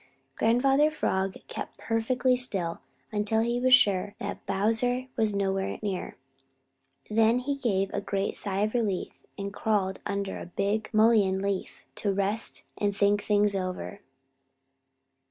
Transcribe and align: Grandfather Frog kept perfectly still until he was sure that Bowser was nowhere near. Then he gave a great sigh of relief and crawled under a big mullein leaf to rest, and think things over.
Grandfather 0.35 0.89
Frog 0.89 1.35
kept 1.47 1.77
perfectly 1.77 2.35
still 2.35 2.79
until 3.11 3.41
he 3.41 3.59
was 3.59 3.75
sure 3.75 4.15
that 4.17 4.43
Bowser 4.47 5.09
was 5.15 5.35
nowhere 5.35 5.77
near. 5.83 6.17
Then 7.11 7.37
he 7.37 7.53
gave 7.55 7.93
a 7.93 8.01
great 8.01 8.35
sigh 8.35 8.61
of 8.61 8.73
relief 8.73 9.13
and 9.37 9.53
crawled 9.53 9.99
under 10.07 10.39
a 10.39 10.47
big 10.47 10.89
mullein 10.91 11.39
leaf 11.39 11.85
to 11.97 12.11
rest, 12.11 12.63
and 12.79 12.97
think 12.97 13.21
things 13.21 13.55
over. 13.55 13.99